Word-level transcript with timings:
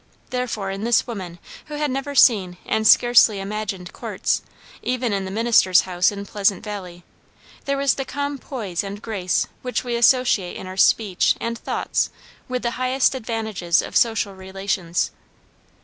Therefore, 0.31 0.71
in 0.71 0.83
this 0.83 1.05
woman, 1.05 1.37
who 1.67 1.75
had 1.75 1.91
never 1.91 2.15
seen 2.15 2.57
and 2.65 2.87
scarcely 2.87 3.39
imagined 3.39 3.93
courts, 3.93 4.41
even 4.81 5.13
in 5.13 5.25
the 5.25 5.29
minister's 5.29 5.81
house 5.81 6.11
in 6.11 6.25
Pleasant 6.25 6.63
Valley, 6.63 7.03
there 7.65 7.77
was 7.77 7.93
the 7.93 8.03
calm 8.03 8.39
poise 8.39 8.83
and 8.83 8.99
grace 8.99 9.45
which 9.61 9.83
we 9.83 9.95
associate 9.95 10.57
in 10.57 10.65
our 10.65 10.75
speech 10.75 11.35
and 11.39 11.55
thoughts 11.59 12.09
with 12.47 12.63
the 12.63 12.71
highest 12.81 13.13
advantages 13.13 13.79
of 13.79 13.95
social 13.95 14.33
relations. 14.33 15.11